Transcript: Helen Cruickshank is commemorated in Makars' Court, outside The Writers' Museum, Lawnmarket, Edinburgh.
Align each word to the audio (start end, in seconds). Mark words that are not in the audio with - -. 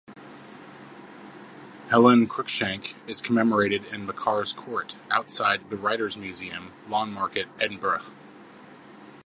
Helen 1.89 2.25
Cruickshank 2.27 2.95
is 3.05 3.21
commemorated 3.21 3.85
in 3.93 4.07
Makars' 4.07 4.55
Court, 4.55 4.95
outside 5.11 5.69
The 5.69 5.77
Writers' 5.77 6.17
Museum, 6.17 6.71
Lawnmarket, 6.87 7.45
Edinburgh. 7.61 8.01